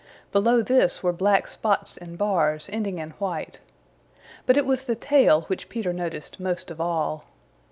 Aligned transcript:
Below 0.31 0.63
this 0.63 1.03
were 1.03 1.13
black 1.13 1.47
spots 1.47 1.95
and 1.95 2.17
bars 2.17 2.71
ending 2.73 2.97
in 2.97 3.11
white. 3.21 3.59
But 4.47 4.57
it 4.57 4.65
was 4.65 4.85
the 4.85 4.95
tail 4.95 5.41
which 5.41 5.69
Peter 5.69 5.93
noticed 5.93 6.39
most 6.39 6.71
of 6.71 6.81
all. 6.81 7.25